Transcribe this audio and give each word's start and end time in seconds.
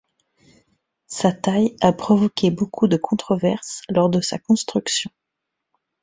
Sa 1.05 1.31
taille 1.31 1.75
a 1.79 1.93
provoqué 1.93 2.49
beaucoup 2.49 2.87
de 2.87 2.97
controverses 2.97 3.83
lors 3.89 4.09
de 4.09 4.19
sa 4.19 4.39
construction. 4.39 5.11